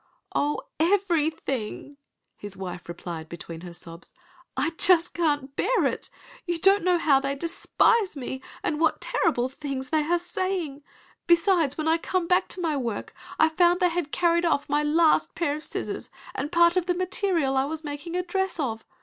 [0.33, 1.97] "Oh, everything,"
[2.35, 4.11] his wife replied between her sobs.
[4.57, 6.09] "I just can't bear it.
[6.47, 10.81] You don't know how they despise me and what terrible things they are saying.
[11.27, 14.81] Besides when I came back to my work I found they had carried off my
[14.81, 18.83] last pair of scissors and part of the material I was making a dress of.